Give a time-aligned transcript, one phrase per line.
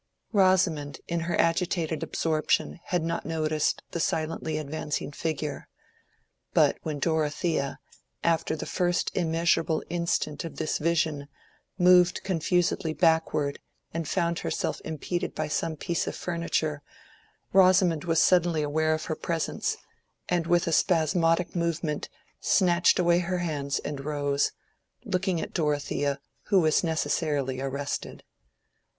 [0.33, 5.67] Rosamond in her agitated absorption had not noticed the silently advancing figure;
[6.55, 7.77] but when Dorothea,
[8.23, 11.27] after the first immeasurable instant of this vision,
[11.77, 13.59] moved confusedly backward
[13.93, 16.81] and found herself impeded by some piece of furniture,
[17.53, 19.77] Rosamond was suddenly aware of her presence,
[20.27, 22.09] and with a spasmodic movement
[22.39, 24.51] snatched away her hands and rose,
[25.05, 28.23] looking at Dorothea who was necessarily arrested.